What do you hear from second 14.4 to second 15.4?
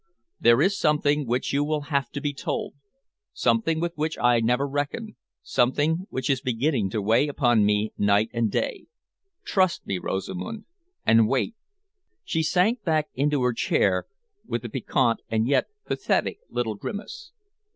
with a piquant